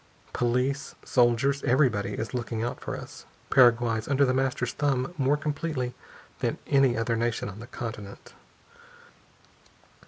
[0.33, 3.27] Police, soldiers everybody is looking out for us.
[3.51, 5.93] Paraguay's under The Master's thumb more completely
[6.39, 8.33] than any other nation on the continent."